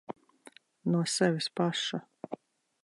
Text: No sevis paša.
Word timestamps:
No 0.93 1.01
sevis 1.17 1.47
paša. 1.61 1.99